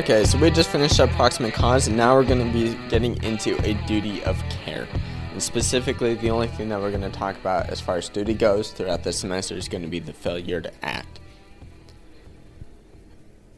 Okay, 0.00 0.24
so 0.24 0.38
we 0.38 0.50
just 0.50 0.70
finished 0.70 0.98
up 0.98 1.10
proximate 1.10 1.52
cause, 1.52 1.86
and 1.86 1.94
now 1.94 2.14
we're 2.14 2.24
going 2.24 2.42
to 2.42 2.50
be 2.50 2.74
getting 2.88 3.22
into 3.22 3.62
a 3.68 3.74
duty 3.86 4.24
of 4.24 4.42
care. 4.48 4.88
And 5.32 5.42
specifically, 5.42 6.14
the 6.14 6.30
only 6.30 6.46
thing 6.46 6.70
that 6.70 6.80
we're 6.80 6.88
going 6.88 7.02
to 7.02 7.10
talk 7.10 7.36
about 7.36 7.68
as 7.68 7.82
far 7.82 7.98
as 7.98 8.08
duty 8.08 8.32
goes 8.32 8.70
throughout 8.70 9.04
this 9.04 9.18
semester 9.18 9.56
is 9.56 9.68
going 9.68 9.82
to 9.82 9.88
be 9.88 9.98
the 9.98 10.14
failure 10.14 10.62
to 10.62 10.72
act. 10.82 11.20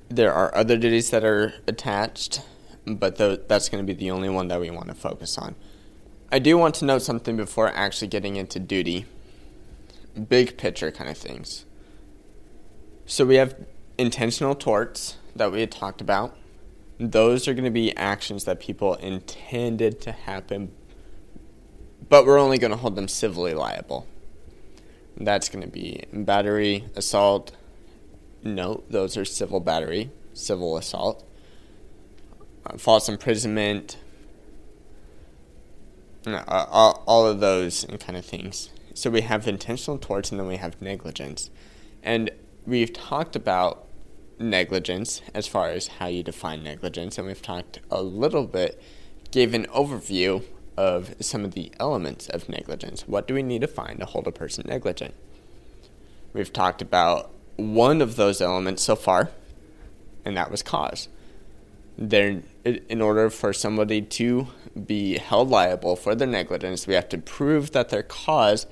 There 0.09 0.35
are 0.35 0.53
other 0.53 0.77
duties 0.77 1.11
that 1.11 1.23
are 1.23 1.55
attached, 1.69 2.43
but 2.87 3.19
th- 3.19 3.43
that's 3.47 3.69
going 3.69 3.87
to 3.87 3.95
be 3.95 3.97
the 3.97 4.11
only 4.11 4.29
one 4.29 4.49
that 4.49 4.61
we 4.61 4.69
want 4.69 4.89
to 4.89 4.95
focus 4.95 5.39
on. 5.39 5.55
I 6.33 6.41
do 6.41 6.59
want 6.59 6.75
to 6.77 6.85
note 6.85 7.03
something 7.03 7.37
before 7.37 7.69
actually 7.69 8.09
getting 8.09 8.35
into 8.35 8.59
duty, 8.59 9.07
big 10.29 10.57
picture 10.57 10.91
kind 10.91 11.09
of 11.09 11.17
things. 11.17 11.67
So 13.07 13.25
we 13.25 13.37
have 13.37 13.55
intentional 13.97 14.57
torts 14.57 15.19
that 15.37 15.53
we 15.53 15.61
had 15.61 15.71
talked 15.71 16.01
about. 16.01 16.37
Those 16.99 17.49
are 17.49 17.55
going 17.55 17.65
to 17.65 17.71
be 17.71 17.97
actions 17.97 18.45
that 18.45 18.61
people 18.61 18.95
intended 18.95 20.01
to 20.03 20.13
happen, 20.13 20.73
but 22.09 22.27
we're 22.27 22.39
only 22.39 22.59
going 22.59 22.71
to 22.71 22.77
hold 22.77 22.97
them 22.97 23.09
civilly 23.09 23.55
liable. 23.55 24.07
That's 25.17 25.49
going 25.49 25.63
to 25.65 25.71
be 25.71 26.05
battery, 26.13 26.85
assault. 26.95 27.53
No, 28.43 28.83
those 28.89 29.17
are 29.17 29.25
civil 29.25 29.61
battery, 29.61 30.11
civil 30.35 30.77
assault, 30.77 31.25
uh, 32.67 32.77
false 32.77 33.09
imprisonment, 33.09 33.97
uh, 36.27 36.43
all, 36.47 37.03
all 37.07 37.27
of 37.27 37.41
those 37.41 37.87
kind 38.01 38.17
of 38.17 38.25
things. 38.25 38.71
So 38.95 39.11
we 39.11 39.23
have 39.23 39.49
intentional 39.49 39.99
torts 39.99 40.31
and 40.31 40.41
then 40.41 40.47
we 40.47 40.57
have 40.57 40.81
negligence. 40.81 41.51
And 42.03 42.31
we've 42.67 42.93
talked 42.93 43.37
about 43.37 43.87
negligence 44.43 45.23
as 45.35 45.47
far 45.47 45.71
as 45.71 45.89
how 45.89 46.07
you 46.07 46.23
define 46.23 46.63
negligence, 46.63 47.19
and 47.19 47.27
we've 47.27 47.43
talked 47.43 47.81
a 47.91 48.03
little 48.03 48.47
bit, 48.47 48.83
gave 49.31 49.55
an 49.55 49.67
overview 49.67 50.45
of 50.77 51.15
some 51.21 51.45
of 51.45 51.53
the 51.53 51.73
elements 51.79 52.29
of 52.29 52.49
negligence. 52.49 53.07
What 53.07 53.27
do 53.29 53.35
we 53.35 53.43
need 53.43 53.61
to 53.61 53.67
find 53.67 54.01
to 54.01 54.07
hold 54.07 54.27
a 54.27 54.33
person 54.33 54.65
negligent? 54.67 55.15
We've 56.33 56.53
talked 56.53 56.83
about 56.83 57.31
one 57.57 58.01
of 58.01 58.17
those 58.17 58.41
elements 58.41 58.83
so 58.83 58.97
far, 58.97 59.31
and 60.25 60.37
that 60.37 60.51
was 60.51 60.63
cause. 60.63 61.09
There, 61.99 62.43
in 62.65 63.03
order 63.03 63.29
for 63.29 63.53
somebody 63.53 64.01
to 64.01 64.49
be 64.87 65.19
held 65.19 65.51
liable 65.51 65.95
for 65.95 66.15
their 66.15 66.27
negligence, 66.27 66.87
we 66.87 66.95
have 66.95 67.09
to 67.11 67.19
prove 67.19 67.73
that 67.73 67.91
their 67.91 68.03
cause, 68.03 68.67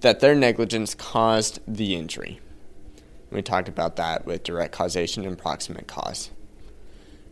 that 0.00 0.20
their 0.20 0.34
negligence 0.34 0.94
caused 0.94 1.60
the 1.68 1.94
injury. 1.94 2.40
We 3.30 3.42
talked 3.42 3.68
about 3.68 3.96
that 3.96 4.26
with 4.26 4.42
direct 4.42 4.72
causation 4.72 5.24
and 5.24 5.38
proximate 5.38 5.86
cause. 5.86 6.30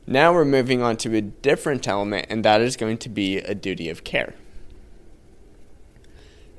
Now 0.06 0.32
we're 0.32 0.44
moving 0.44 0.80
on 0.80 0.96
to 0.98 1.14
a 1.16 1.20
different 1.20 1.86
element, 1.86 2.26
and 2.30 2.44
that 2.44 2.60
is 2.60 2.76
going 2.76 2.98
to 2.98 3.08
be 3.08 3.38
a 3.38 3.54
duty 3.54 3.90
of 3.90 4.04
care. 4.04 4.34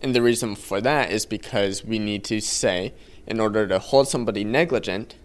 And 0.02 0.14
the 0.14 0.22
reason 0.22 0.56
for 0.56 0.80
that 0.82 1.12
is 1.12 1.26
because 1.26 1.84
we 1.84 2.00
need 2.00 2.24
to 2.26 2.42
say, 2.42 2.94
in 3.26 3.40
order 3.40 3.68
to 3.68 3.80
hold 3.80 4.08
somebody 4.08 4.44
negligent, 4.44 5.16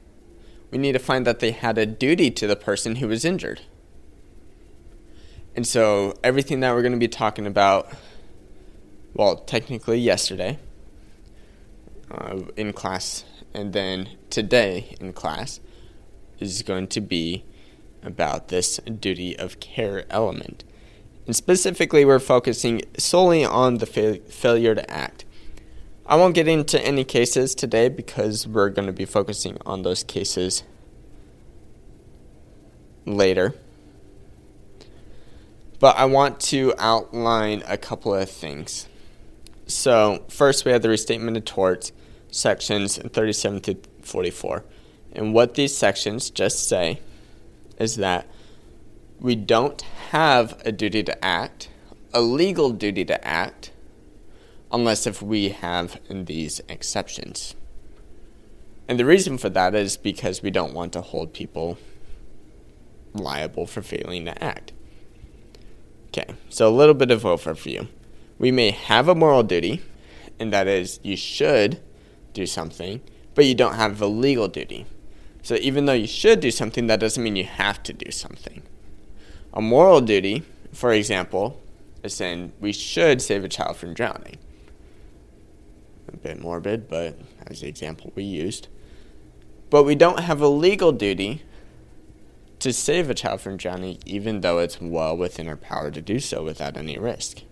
we 0.71 0.79
need 0.79 0.93
to 0.93 0.99
find 0.99 1.27
that 1.27 1.41
they 1.41 1.51
had 1.51 1.79
a 1.79 1.87
duty 1.87 2.31
to 2.31 2.47
the 2.47 2.57
person 2.57 2.97
who 2.97 3.09
was 3.09 3.25
injured. 3.25 3.61
And 5.55 5.67
so 5.67 6.15
everything 6.25 6.61
that 6.61 6.75
we're 6.75 6.83
going 6.83 6.93
to 6.93 6.99
be 6.99 7.09
talking 7.09 7.47
about, 7.47 7.93
well, 9.13 9.37
technically 9.37 9.99
yesterday 9.99 10.59
uh, 12.11 12.41
in 12.57 12.73
class 12.73 13.25
and 13.55 13.73
then 13.73 14.09
today 14.29 14.97
in 15.01 15.13
class 15.13 15.61
is 16.41 16.63
going 16.63 16.89
to 16.89 17.01
be 17.01 17.45
about 18.03 18.49
this 18.49 18.79
duty 18.79 19.39
of 19.39 19.61
care 19.61 20.05
element. 20.11 20.65
And 21.27 21.35
specifically, 21.35 22.05
we're 22.05 22.19
focusing 22.19 22.83
solely 22.99 23.45
on 23.45 23.79
the 23.79 23.87
fa- 23.87 24.21
failure 24.29 24.75
to 24.75 24.91
act. 24.91 25.25
I 26.05 26.17
won't 26.17 26.35
get 26.35 26.49
into 26.49 26.79
any 26.85 27.05
cases 27.05 27.55
today 27.55 27.89
because 27.89 28.47
we're 28.47 28.69
going 28.69 28.87
to 28.87 28.93
be 28.93 29.07
focusing 29.07 29.57
on 29.65 29.83
those 29.83 30.03
cases 30.03 30.65
later. 33.07 33.55
But 35.81 35.97
I 35.97 36.05
want 36.05 36.41
to 36.41 36.75
outline 36.79 37.63
a 37.67 37.79
couple 37.79 38.15
of 38.15 38.29
things. 38.29 38.87
So, 39.67 40.25
first, 40.29 40.67
we 40.67 40.73
have 40.73 40.83
the 40.83 40.91
restatement 40.91 41.39
of 41.39 41.47
torts 41.47 41.93
sections 42.35 42.99
37 42.99 43.61
to 43.61 43.77
44. 44.03 44.65
And 45.13 45.33
what 45.33 45.55
these 45.55 45.77
sections 45.77 46.31
just 46.31 46.69
say 46.69 47.01
is 47.79 47.97
that 47.97 48.27
we 49.21 49.37
don't 49.37 49.81
have 50.11 50.61
a 50.65 50.73
duty 50.73 51.03
to 51.05 51.25
act, 51.25 51.69
a 52.13 52.21
legal 52.21 52.71
duty 52.71 53.05
to 53.05 53.27
act, 53.27 53.71
unless 54.73 55.07
if 55.07 55.23
we 55.23 55.51
have 55.51 56.01
these 56.11 56.61
exceptions. 56.69 57.55
And 58.89 58.99
the 58.99 59.05
reason 59.05 59.39
for 59.39 59.49
that 59.51 59.75
is 59.75 59.97
because 59.97 60.43
we 60.43 60.51
don't 60.51 60.75
want 60.75 60.93
to 60.95 61.01
hold 61.01 61.33
people 61.33 61.79
liable 63.15 63.67
for 63.67 63.81
failing 63.81 64.25
to 64.25 64.43
act. 64.43 64.73
Okay, 66.09 66.35
so 66.49 66.69
a 66.69 66.75
little 66.75 66.95
bit 66.95 67.11
of 67.11 67.23
overview. 67.23 67.87
We 68.39 68.51
may 68.51 68.73
have 68.73 69.09
a 69.09 69.15
moral 69.15 69.45
duty, 69.45 69.81
and 70.41 70.53
that 70.53 70.67
is 70.67 70.99
you 71.05 71.17
should 71.17 71.81
do 72.35 72.47
something, 72.47 73.01
but 73.35 73.47
you 73.47 73.55
don't 73.55 73.77
have 73.77 74.03
a 74.03 74.07
legal 74.07 74.49
duty. 74.49 74.85
So 75.43 75.57
even 75.57 75.87
though 75.87 75.93
you 75.93 76.07
should 76.07 76.41
do 76.41 76.51
something, 76.51 76.87
that 76.87 77.01
doesn't 77.01 77.23
mean 77.23 77.37
you 77.37 77.45
have 77.45 77.83
to 77.85 77.93
do 77.93 78.11
something. 78.11 78.63
A 79.53 79.61
moral 79.61 80.01
duty, 80.01 80.43
for 80.73 80.93
example, 80.93 81.63
is 82.03 82.15
saying 82.15 82.53
we 82.61 82.73
should 82.73 83.23
save 83.23 83.45
a 83.45 83.49
child 83.49 83.77
from 83.77 83.95
drowning. 83.95 84.37
A 86.09 86.17
bit 86.17 86.41
morbid, 86.41 86.89
but 86.89 87.19
as 87.47 87.61
the 87.61 87.69
example 87.69 88.13
we 88.15 88.25
used. 88.25 88.69
But 89.71 89.85
we 89.85 89.95
don't 89.95 90.21
have 90.21 90.41
a 90.41 90.49
legal 90.49 90.93
duty 90.93 91.43
to 92.61 92.73
save 92.73 93.11
a 93.11 93.15
child 93.15 93.41
from 93.41 93.57
drowning, 93.57 93.99
even 94.07 94.41
though 94.41 94.59
it's 94.59 94.81
well 94.81 95.17
within 95.17 95.49
our 95.49 95.57
power 95.57 95.91
to 95.91 96.01
do 96.01 96.21
so 96.21 96.43
without 96.43 96.77
any 96.77 96.99
risk. 96.99 97.43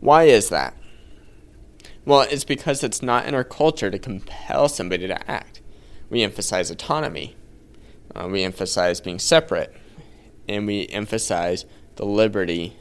Why 0.00 0.24
is 0.24 0.48
that? 0.48 0.74
Well, 2.04 2.22
it's 2.22 2.44
because 2.44 2.82
it's 2.82 3.02
not 3.02 3.26
in 3.26 3.34
our 3.34 3.44
culture 3.44 3.90
to 3.90 3.98
compel 3.98 4.68
somebody 4.68 5.06
to 5.06 5.30
act. 5.30 5.60
We 6.08 6.22
emphasize 6.22 6.70
autonomy, 6.70 7.36
uh, 8.14 8.28
we 8.28 8.42
emphasize 8.42 9.00
being 9.00 9.18
separate, 9.18 9.74
and 10.48 10.66
we 10.66 10.88
emphasize 10.88 11.66
the 11.96 12.04
liberty 12.04 12.76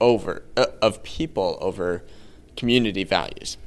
over 0.00 0.44
uh, 0.56 0.66
of 0.80 1.02
people 1.02 1.58
over 1.60 2.04
community 2.56 3.04
values. 3.04 3.58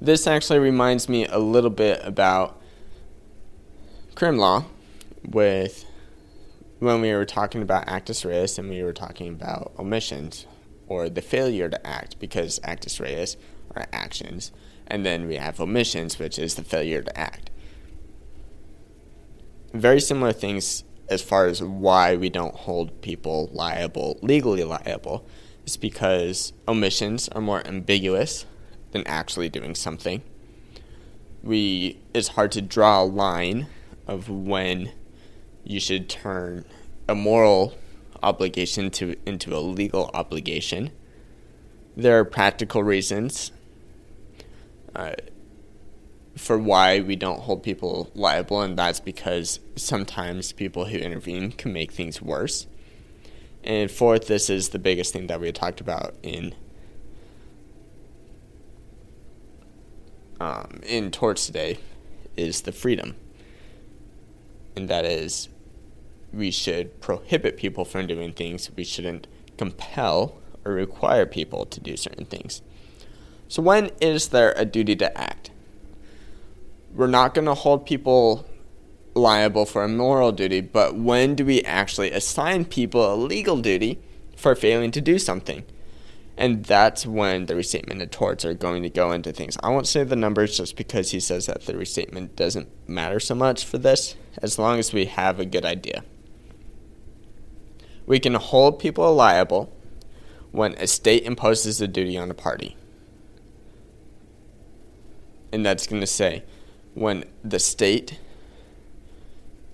This 0.00 0.26
actually 0.26 0.58
reminds 0.58 1.08
me 1.08 1.26
a 1.26 1.38
little 1.38 1.70
bit 1.70 2.00
about 2.02 2.60
crim 4.14 4.38
law 4.38 4.64
with 5.24 5.84
when 6.78 7.00
we 7.00 7.12
were 7.12 7.24
talking 7.24 7.62
about 7.62 7.88
actus 7.88 8.24
reus 8.24 8.58
and 8.58 8.68
we 8.68 8.82
were 8.82 8.92
talking 8.92 9.28
about 9.28 9.72
omissions 9.78 10.46
or 10.86 11.08
the 11.08 11.22
failure 11.22 11.68
to 11.68 11.86
act, 11.86 12.18
because 12.18 12.60
actus 12.62 13.00
reus 13.00 13.36
are 13.74 13.86
actions, 13.92 14.52
and 14.86 15.04
then 15.04 15.26
we 15.26 15.36
have 15.36 15.60
omissions, 15.60 16.18
which 16.18 16.38
is 16.38 16.54
the 16.54 16.64
failure 16.64 17.02
to 17.02 17.18
act. 17.18 17.50
Very 19.72 20.00
similar 20.00 20.32
things 20.32 20.84
as 21.08 21.22
far 21.22 21.46
as 21.46 21.62
why 21.62 22.16
we 22.16 22.30
don't 22.30 22.54
hold 22.54 23.02
people 23.02 23.50
liable, 23.52 24.18
legally 24.22 24.64
liable, 24.64 25.26
is 25.66 25.76
because 25.76 26.52
omissions 26.68 27.28
are 27.30 27.40
more 27.40 27.66
ambiguous 27.66 28.46
than 28.92 29.06
actually 29.06 29.48
doing 29.48 29.74
something. 29.74 30.22
We 31.42 32.00
it's 32.14 32.28
hard 32.28 32.52
to 32.52 32.62
draw 32.62 33.02
a 33.02 33.04
line 33.04 33.66
of 34.06 34.28
when 34.28 34.92
you 35.64 35.80
should 35.80 36.08
turn 36.08 36.64
a 37.08 37.14
moral 37.14 37.74
obligation 38.24 38.90
to 38.90 39.16
into 39.26 39.54
a 39.54 39.60
legal 39.60 40.10
obligation. 40.14 40.90
There 41.96 42.18
are 42.18 42.24
practical 42.24 42.82
reasons 42.82 43.52
uh, 44.96 45.12
for 46.36 46.58
why 46.58 47.00
we 47.00 47.16
don't 47.16 47.40
hold 47.40 47.62
people 47.62 48.10
liable, 48.14 48.60
and 48.60 48.76
that's 48.76 49.00
because 49.00 49.60
sometimes 49.76 50.52
people 50.52 50.86
who 50.86 50.98
intervene 50.98 51.52
can 51.52 51.72
make 51.72 51.92
things 51.92 52.20
worse. 52.20 52.66
And 53.62 53.90
fourth, 53.90 54.26
this 54.26 54.50
is 54.50 54.70
the 54.70 54.78
biggest 54.78 55.12
thing 55.12 55.28
that 55.28 55.40
we 55.40 55.52
talked 55.52 55.80
about 55.80 56.14
in 56.22 56.54
um, 60.40 60.80
in 60.82 61.10
torts 61.10 61.46
today, 61.46 61.78
is 62.36 62.62
the 62.62 62.72
freedom, 62.72 63.14
and 64.74 64.88
that 64.88 65.04
is 65.04 65.48
we 66.34 66.50
should 66.50 67.00
prohibit 67.00 67.56
people 67.56 67.84
from 67.84 68.06
doing 68.06 68.32
things. 68.32 68.70
We 68.76 68.84
shouldn't 68.84 69.26
compel 69.56 70.36
or 70.64 70.72
require 70.72 71.26
people 71.26 71.66
to 71.66 71.80
do 71.80 71.96
certain 71.96 72.24
things. 72.24 72.62
So, 73.48 73.62
when 73.62 73.90
is 74.00 74.28
there 74.28 74.52
a 74.56 74.64
duty 74.64 74.96
to 74.96 75.18
act? 75.18 75.50
We're 76.94 77.06
not 77.06 77.34
going 77.34 77.46
to 77.46 77.54
hold 77.54 77.86
people 77.86 78.46
liable 79.14 79.66
for 79.66 79.84
a 79.84 79.88
moral 79.88 80.32
duty, 80.32 80.60
but 80.60 80.96
when 80.96 81.34
do 81.34 81.44
we 81.44 81.62
actually 81.62 82.10
assign 82.10 82.64
people 82.64 83.12
a 83.12 83.16
legal 83.16 83.60
duty 83.60 84.00
for 84.36 84.54
failing 84.54 84.90
to 84.92 85.00
do 85.00 85.18
something? 85.18 85.64
And 86.36 86.64
that's 86.64 87.06
when 87.06 87.46
the 87.46 87.54
restatement 87.54 88.02
of 88.02 88.10
torts 88.10 88.44
are 88.44 88.54
going 88.54 88.82
to 88.82 88.90
go 88.90 89.12
into 89.12 89.32
things. 89.32 89.56
I 89.62 89.68
won't 89.68 89.86
say 89.86 90.02
the 90.02 90.16
numbers 90.16 90.56
just 90.56 90.76
because 90.76 91.12
he 91.12 91.20
says 91.20 91.46
that 91.46 91.66
the 91.66 91.76
restatement 91.76 92.34
doesn't 92.34 92.68
matter 92.88 93.20
so 93.20 93.36
much 93.36 93.64
for 93.64 93.78
this, 93.78 94.16
as 94.42 94.58
long 94.58 94.80
as 94.80 94.92
we 94.92 95.04
have 95.04 95.38
a 95.38 95.44
good 95.44 95.64
idea. 95.64 96.02
We 98.06 98.20
can 98.20 98.34
hold 98.34 98.78
people 98.78 99.14
liable 99.14 99.72
when 100.52 100.74
a 100.74 100.86
state 100.86 101.24
imposes 101.24 101.80
a 101.80 101.88
duty 101.88 102.16
on 102.16 102.30
a 102.30 102.34
party. 102.34 102.76
And 105.52 105.64
that's 105.64 105.86
going 105.86 106.00
to 106.00 106.06
say 106.06 106.42
when 106.94 107.24
the 107.42 107.58
state 107.58 108.18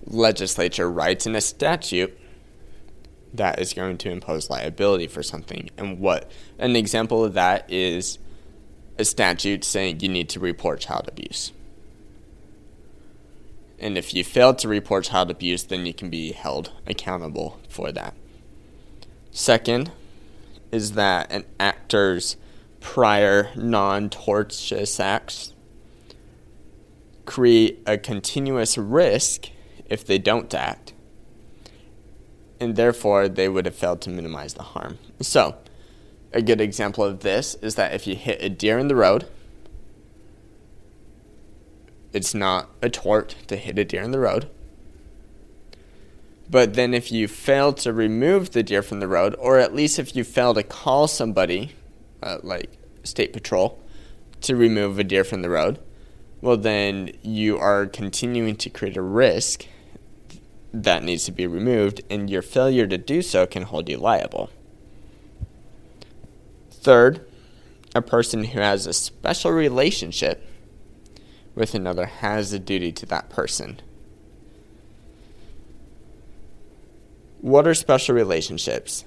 legislature 0.05 0.89
writes 0.89 1.25
in 1.25 1.35
a 1.35 1.41
statute 1.41 2.17
that 3.33 3.59
is 3.59 3.73
going 3.73 3.97
to 3.99 4.09
impose 4.09 4.49
liability 4.49 5.07
for 5.07 5.23
something. 5.23 5.69
And 5.77 5.99
what 5.99 6.29
an 6.59 6.75
example 6.75 7.23
of 7.23 7.33
that 7.33 7.71
is 7.71 8.19
a 8.97 9.05
statute 9.05 9.63
saying 9.63 9.99
you 10.01 10.09
need 10.09 10.29
to 10.29 10.39
report 10.39 10.81
child 10.81 11.07
abuse. 11.07 11.51
And 13.79 13.97
if 13.97 14.13
you 14.13 14.23
fail 14.23 14.53
to 14.55 14.67
report 14.67 15.05
child 15.05 15.31
abuse, 15.31 15.63
then 15.63 15.85
you 15.85 15.93
can 15.93 16.09
be 16.09 16.33
held 16.33 16.71
accountable 16.85 17.59
for 17.67 17.91
that. 17.91 18.13
Second 19.31 19.91
is 20.71 20.93
that 20.93 21.31
an 21.31 21.45
actor's 21.59 22.37
prior 22.79 23.49
non 23.55 24.09
tortious 24.09 24.99
acts 24.99 25.53
create 27.25 27.81
a 27.85 27.97
continuous 27.97 28.77
risk 28.77 29.49
if 29.89 30.05
they 30.05 30.17
don't 30.17 30.53
act 30.53 30.93
and 32.61 32.75
therefore 32.75 33.27
they 33.27 33.49
would 33.49 33.65
have 33.65 33.75
failed 33.75 33.99
to 34.01 34.09
minimize 34.11 34.53
the 34.53 34.61
harm. 34.61 34.99
So, 35.19 35.55
a 36.31 36.43
good 36.43 36.61
example 36.61 37.03
of 37.03 37.21
this 37.21 37.55
is 37.55 37.73
that 37.75 37.93
if 37.93 38.05
you 38.05 38.15
hit 38.15 38.41
a 38.41 38.49
deer 38.49 38.77
in 38.77 38.87
the 38.87 38.95
road, 38.95 39.27
it's 42.13 42.35
not 42.35 42.69
a 42.81 42.89
tort 42.89 43.35
to 43.47 43.57
hit 43.57 43.79
a 43.79 43.83
deer 43.83 44.03
in 44.03 44.11
the 44.11 44.19
road. 44.19 44.47
But 46.51 46.73
then, 46.73 46.93
if 46.93 47.13
you 47.13 47.29
fail 47.29 47.71
to 47.73 47.93
remove 47.93 48.51
the 48.51 48.61
deer 48.61 48.83
from 48.83 48.99
the 48.99 49.07
road, 49.07 49.35
or 49.39 49.57
at 49.57 49.73
least 49.73 49.97
if 49.97 50.17
you 50.17 50.25
fail 50.25 50.53
to 50.53 50.63
call 50.63 51.07
somebody, 51.07 51.71
uh, 52.21 52.39
like 52.43 52.77
state 53.03 53.31
patrol, 53.31 53.81
to 54.41 54.57
remove 54.57 54.99
a 54.99 55.05
deer 55.05 55.23
from 55.23 55.43
the 55.43 55.49
road, 55.49 55.79
well, 56.41 56.57
then 56.57 57.11
you 57.21 57.57
are 57.57 57.85
continuing 57.85 58.57
to 58.57 58.69
create 58.69 58.97
a 58.97 59.01
risk 59.01 59.65
that 60.73 61.03
needs 61.03 61.23
to 61.25 61.31
be 61.31 61.47
removed, 61.47 62.01
and 62.09 62.29
your 62.29 62.41
failure 62.41 62.85
to 62.85 62.97
do 62.97 63.21
so 63.21 63.45
can 63.45 63.63
hold 63.63 63.87
you 63.87 63.97
liable. 63.97 64.49
Third, 66.69 67.25
a 67.95 68.01
person 68.01 68.43
who 68.43 68.59
has 68.59 68.85
a 68.87 68.93
special 68.93 69.51
relationship 69.51 70.45
with 71.55 71.73
another 71.75 72.07
has 72.07 72.51
a 72.51 72.59
duty 72.59 72.91
to 72.91 73.05
that 73.05 73.29
person. 73.29 73.79
What 77.41 77.67
are 77.67 77.73
special 77.73 78.13
relationships? 78.13 79.03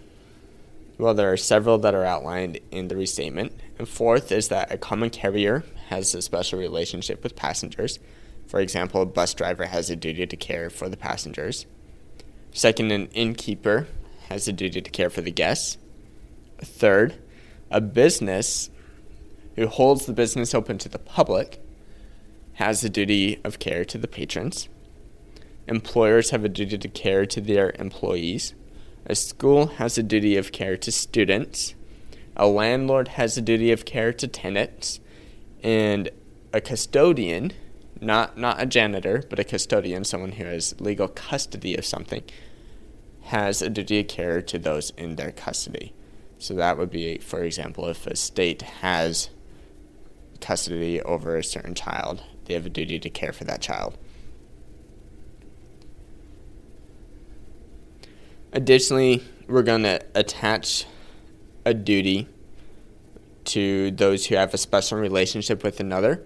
Well, 0.98 1.14
there 1.14 1.32
are 1.32 1.36
several 1.36 1.78
that 1.78 1.94
are 1.94 2.04
outlined 2.04 2.58
in 2.72 2.88
the 2.88 2.96
restatement. 2.96 3.52
And 3.78 3.88
fourth 3.88 4.32
is 4.32 4.48
that 4.48 4.72
a 4.72 4.76
common 4.76 5.10
carrier 5.10 5.62
has 5.88 6.12
a 6.16 6.20
special 6.20 6.58
relationship 6.58 7.22
with 7.22 7.36
passengers. 7.36 8.00
For 8.48 8.58
example, 8.58 9.02
a 9.02 9.06
bus 9.06 9.34
driver 9.34 9.66
has 9.66 9.88
a 9.88 9.94
duty 9.94 10.26
to 10.26 10.36
care 10.36 10.68
for 10.68 10.88
the 10.88 10.96
passengers. 10.96 11.66
Second, 12.52 12.90
an 12.90 13.06
innkeeper 13.12 13.86
has 14.28 14.48
a 14.48 14.52
duty 14.52 14.82
to 14.82 14.90
care 14.90 15.10
for 15.10 15.20
the 15.20 15.30
guests. 15.30 15.78
Third, 16.58 17.14
a 17.70 17.80
business 17.80 18.68
who 19.54 19.68
holds 19.68 20.06
the 20.06 20.12
business 20.12 20.56
open 20.56 20.78
to 20.78 20.88
the 20.88 20.98
public 20.98 21.60
has 22.54 22.82
a 22.82 22.88
duty 22.88 23.40
of 23.44 23.60
care 23.60 23.84
to 23.84 23.96
the 23.96 24.08
patrons. 24.08 24.68
Employers 25.66 26.30
have 26.30 26.44
a 26.44 26.48
duty 26.48 26.78
to 26.78 26.88
care 26.88 27.26
to 27.26 27.40
their 27.40 27.72
employees. 27.78 28.54
A 29.06 29.14
school 29.14 29.66
has 29.66 29.98
a 29.98 30.02
duty 30.02 30.36
of 30.36 30.52
care 30.52 30.76
to 30.76 30.92
students. 30.92 31.74
A 32.36 32.46
landlord 32.46 33.08
has 33.08 33.36
a 33.36 33.42
duty 33.42 33.70
of 33.72 33.84
care 33.84 34.12
to 34.12 34.26
tenants. 34.26 35.00
And 35.62 36.10
a 36.52 36.60
custodian 36.60 37.52
not 38.00 38.36
not 38.36 38.60
a 38.60 38.66
janitor, 38.66 39.24
but 39.28 39.38
a 39.38 39.44
custodian, 39.44 40.04
someone 40.04 40.32
who 40.32 40.44
has 40.44 40.78
legal 40.80 41.08
custody 41.08 41.76
of 41.76 41.84
something, 41.84 42.22
has 43.22 43.62
a 43.62 43.70
duty 43.70 44.00
of 44.00 44.08
care 44.08 44.42
to 44.42 44.58
those 44.58 44.90
in 44.90 45.16
their 45.16 45.32
custody. 45.32 45.94
So 46.38 46.54
that 46.54 46.76
would 46.76 46.90
be, 46.90 47.18
for 47.18 47.42
example, 47.42 47.88
if 47.88 48.06
a 48.06 48.16
state 48.16 48.62
has 48.62 49.30
custody 50.40 51.00
over 51.02 51.36
a 51.36 51.44
certain 51.44 51.74
child, 51.74 52.22
they 52.44 52.54
have 52.54 52.66
a 52.66 52.70
duty 52.70 52.98
to 52.98 53.10
care 53.10 53.32
for 53.32 53.44
that 53.44 53.62
child. 53.62 53.96
Additionally, 58.54 59.24
we're 59.48 59.64
going 59.64 59.82
to 59.82 60.00
attach 60.14 60.86
a 61.66 61.74
duty 61.74 62.28
to 63.46 63.90
those 63.90 64.26
who 64.26 64.36
have 64.36 64.54
a 64.54 64.58
special 64.58 64.96
relationship 64.96 65.64
with 65.64 65.80
another 65.80 66.24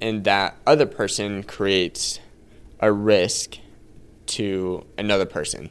and 0.00 0.24
that 0.24 0.56
other 0.66 0.86
person 0.86 1.42
creates 1.42 2.20
a 2.80 2.90
risk 2.90 3.58
to 4.24 4.86
another 4.96 5.26
person. 5.26 5.68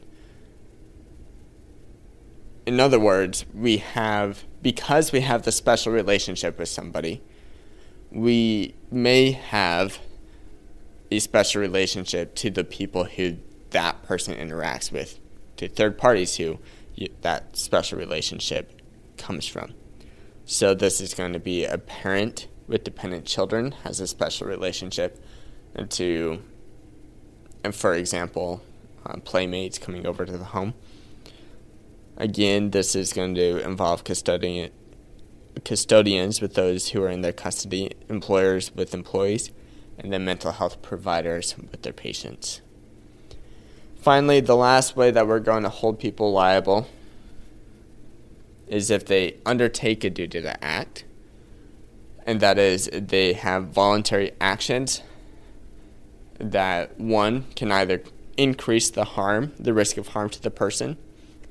In 2.64 2.78
other 2.78 3.00
words, 3.00 3.44
we 3.52 3.78
have, 3.78 4.44
because 4.62 5.10
we 5.10 5.22
have 5.22 5.42
the 5.42 5.52
special 5.52 5.90
relationship 5.92 6.60
with 6.60 6.68
somebody, 6.68 7.22
we 8.12 8.74
may 8.90 9.32
have 9.32 9.98
a 11.10 11.18
special 11.18 11.60
relationship 11.60 12.36
to 12.36 12.50
the 12.50 12.62
people 12.62 13.04
who 13.04 13.38
that 13.70 14.02
person 14.04 14.34
interacts 14.36 14.92
with, 14.92 15.18
to 15.58 15.68
third 15.68 15.98
parties 15.98 16.36
who 16.36 16.58
that 17.20 17.56
special 17.56 17.98
relationship 17.98 18.80
comes 19.16 19.46
from. 19.46 19.74
So, 20.44 20.74
this 20.74 21.00
is 21.00 21.14
going 21.14 21.34
to 21.34 21.38
be 21.38 21.64
a 21.64 21.78
parent 21.78 22.48
with 22.66 22.84
dependent 22.84 23.24
children 23.24 23.72
has 23.84 24.00
a 24.00 24.06
special 24.06 24.46
relationship 24.46 25.22
and 25.74 25.90
to, 25.90 26.42
and 27.64 27.74
for 27.74 27.94
example, 27.94 28.62
uh, 29.06 29.16
playmates 29.24 29.78
coming 29.78 30.06
over 30.06 30.24
to 30.24 30.36
the 30.36 30.44
home. 30.44 30.74
Again, 32.16 32.70
this 32.70 32.94
is 32.94 33.12
going 33.12 33.34
to 33.36 33.58
involve 33.64 34.04
custodian, 34.04 34.70
custodians 35.64 36.40
with 36.40 36.54
those 36.54 36.88
who 36.88 37.02
are 37.02 37.08
in 37.08 37.22
their 37.22 37.32
custody, 37.32 37.92
employers 38.08 38.74
with 38.74 38.92
employees, 38.92 39.50
and 39.98 40.12
then 40.12 40.24
mental 40.24 40.52
health 40.52 40.82
providers 40.82 41.56
with 41.56 41.82
their 41.82 41.92
patients. 41.92 42.60
Finally, 44.08 44.40
the 44.40 44.56
last 44.56 44.96
way 44.96 45.10
that 45.10 45.28
we're 45.28 45.38
going 45.38 45.64
to 45.64 45.68
hold 45.68 45.98
people 45.98 46.32
liable 46.32 46.88
is 48.66 48.90
if 48.90 49.04
they 49.04 49.36
undertake 49.44 50.02
a 50.02 50.08
duty 50.08 50.40
to 50.40 50.64
act 50.64 51.04
and 52.24 52.40
that 52.40 52.58
is 52.58 52.88
they 52.90 53.34
have 53.34 53.66
voluntary 53.66 54.32
actions 54.40 55.02
that 56.38 56.98
one 56.98 57.44
can 57.54 57.70
either 57.70 58.02
increase 58.38 58.88
the 58.88 59.04
harm, 59.04 59.52
the 59.58 59.74
risk 59.74 59.98
of 59.98 60.08
harm 60.08 60.30
to 60.30 60.40
the 60.40 60.50
person, 60.50 60.96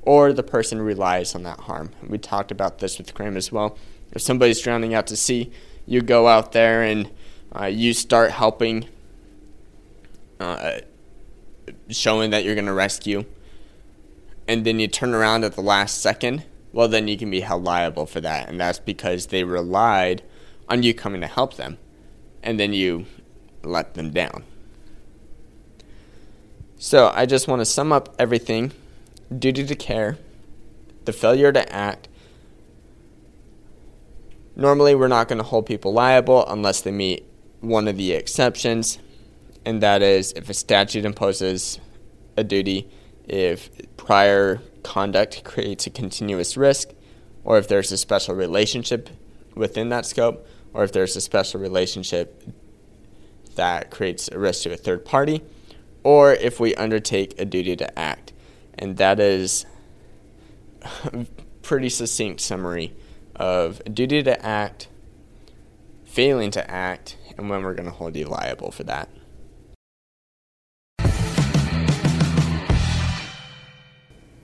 or 0.01 0.33
the 0.33 0.41
person 0.41 0.81
relies 0.81 1.35
on 1.35 1.43
that 1.43 1.59
harm. 1.59 1.91
We 2.07 2.17
talked 2.17 2.49
about 2.49 2.79
this 2.79 2.97
with 2.97 3.13
Graham 3.13 3.37
as 3.37 3.51
well. 3.51 3.77
If 4.13 4.23
somebody's 4.23 4.59
drowning 4.61 4.95
out 4.95 5.05
to 5.07 5.15
sea, 5.15 5.51
you 5.85 6.01
go 6.01 6.27
out 6.27 6.53
there 6.53 6.81
and 6.81 7.11
uh, 7.55 7.65
you 7.65 7.93
start 7.93 8.31
helping, 8.31 8.89
uh, 10.39 10.79
showing 11.89 12.31
that 12.31 12.43
you're 12.43 12.55
going 12.55 12.65
to 12.65 12.73
rescue, 12.73 13.25
and 14.47 14.65
then 14.65 14.79
you 14.79 14.87
turn 14.87 15.13
around 15.13 15.43
at 15.43 15.53
the 15.53 15.61
last 15.61 16.01
second, 16.01 16.43
well, 16.73 16.87
then 16.87 17.07
you 17.07 17.17
can 17.17 17.29
be 17.29 17.41
held 17.41 17.63
liable 17.63 18.05
for 18.05 18.21
that. 18.21 18.49
And 18.49 18.59
that's 18.59 18.79
because 18.79 19.27
they 19.27 19.43
relied 19.43 20.23
on 20.69 20.83
you 20.83 20.93
coming 20.93 21.21
to 21.21 21.27
help 21.27 21.55
them, 21.55 21.77
and 22.43 22.59
then 22.59 22.73
you 22.73 23.05
let 23.63 23.93
them 23.93 24.11
down. 24.11 24.43
So 26.77 27.11
I 27.13 27.25
just 27.25 27.47
want 27.47 27.61
to 27.61 27.65
sum 27.65 27.91
up 27.91 28.15
everything 28.19 28.71
duty 29.35 29.65
to 29.65 29.75
care, 29.75 30.17
the 31.05 31.13
failure 31.13 31.51
to 31.51 31.73
act. 31.73 32.07
Normally, 34.55 34.95
we're 34.95 35.07
not 35.07 35.27
going 35.27 35.37
to 35.37 35.43
hold 35.43 35.65
people 35.65 35.93
liable 35.93 36.47
unless 36.47 36.81
they 36.81 36.91
meet 36.91 37.25
one 37.61 37.87
of 37.87 37.97
the 37.97 38.13
exceptions, 38.13 38.99
and 39.67 39.83
that 39.83 40.01
is 40.01 40.31
if 40.31 40.49
a 40.49 40.53
statute 40.53 41.03
imposes 41.03 41.77
a 42.37 42.43
duty, 42.43 42.89
if 43.27 43.69
prior 43.97 44.61
conduct 44.81 45.43
creates 45.43 45.85
a 45.85 45.89
continuous 45.89 46.55
risk, 46.55 46.91
or 47.43 47.57
if 47.57 47.67
there's 47.67 47.91
a 47.91 47.97
special 47.97 48.33
relationship 48.33 49.09
within 49.55 49.89
that 49.89 50.05
scope, 50.05 50.47
or 50.73 50.85
if 50.85 50.93
there's 50.93 51.17
a 51.17 51.21
special 51.21 51.59
relationship 51.59 52.45
that 53.55 53.91
creates 53.91 54.29
a 54.29 54.39
risk 54.39 54.63
to 54.63 54.71
a 54.71 54.77
third 54.77 55.03
party, 55.03 55.43
or 56.01 56.31
if 56.31 56.61
we 56.61 56.73
undertake 56.75 57.37
a 57.37 57.43
duty 57.43 57.75
to 57.75 57.99
act. 57.99 58.31
And 58.79 58.95
that 58.95 59.19
is 59.19 59.65
a 61.03 61.25
pretty 61.61 61.89
succinct 61.89 62.39
summary 62.39 62.93
of 63.35 63.81
duty 63.93 64.23
to 64.23 64.45
act, 64.45 64.87
failing 66.05 66.51
to 66.51 66.71
act, 66.71 67.17
and 67.37 67.49
when 67.49 67.63
we're 67.63 67.73
going 67.73 67.89
to 67.89 67.95
hold 67.95 68.15
you 68.15 68.27
liable 68.27 68.71
for 68.71 68.85
that. 68.85 69.09